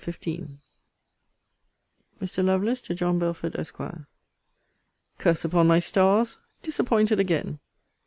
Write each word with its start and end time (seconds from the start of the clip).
LETTER 0.03 0.13
XV 0.19 0.57
MR. 2.19 2.43
LOVELACE, 2.45 2.81
TO 2.81 2.95
JOHN 2.95 3.19
BELFORD, 3.19 3.55
ESQ. 3.55 4.07
Curse 5.19 5.45
upon 5.45 5.67
my 5.67 5.77
stars! 5.77 6.39
Disappointed 6.63 7.19
again! 7.19 7.59